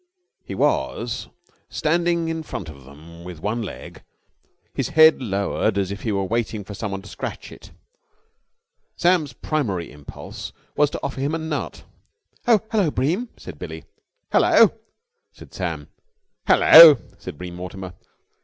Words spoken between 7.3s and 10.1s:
it. Sam's primary